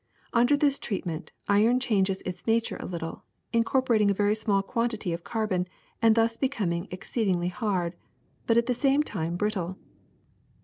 [0.33, 5.23] Under this treatment iron changes its nature a little, incorporating a very small quantity of
[5.23, 5.67] carbon
[6.01, 7.95] and thus becoming exceedingly hard,
[8.47, 9.77] but at the same time brittle.